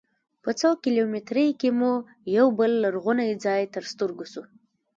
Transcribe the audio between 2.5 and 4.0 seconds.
بل لرغونی ځاې تر